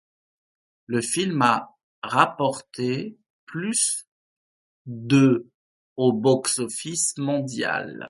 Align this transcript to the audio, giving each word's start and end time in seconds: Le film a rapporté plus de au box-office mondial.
Le 0.87 0.99
film 0.99 1.43
a 1.43 1.77
rapporté 2.01 3.19
plus 3.45 4.07
de 4.87 5.47
au 5.95 6.11
box-office 6.11 7.15
mondial. 7.19 7.99